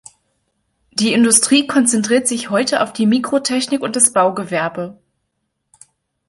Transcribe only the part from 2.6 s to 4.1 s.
auf die Mikrotechnik und